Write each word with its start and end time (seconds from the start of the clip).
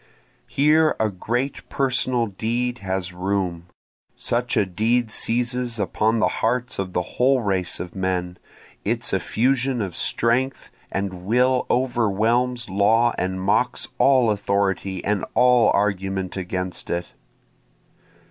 Here 0.47 0.95
a 0.99 1.11
great 1.11 1.69
personal 1.69 2.25
deed 2.25 2.79
has 2.79 3.13
room, 3.13 3.67
(Such 4.15 4.57
a 4.57 4.65
deed 4.65 5.11
seizes 5.11 5.79
upon 5.79 6.17
the 6.17 6.27
hearts 6.41 6.79
of 6.79 6.93
the 6.93 7.03
whole 7.03 7.43
race 7.43 7.79
of 7.79 7.93
men, 7.95 8.39
Its 8.83 9.13
effusion 9.13 9.79
of 9.79 9.95
strength 9.95 10.71
and 10.91 11.27
will 11.27 11.67
overwhelms 11.69 12.67
law 12.67 13.13
and 13.19 13.39
mocks 13.39 13.89
all 13.99 14.31
authority 14.31 15.05
and 15.05 15.23
all 15.35 15.69
argument 15.71 16.35
against 16.35 16.89
it.) 16.89 17.13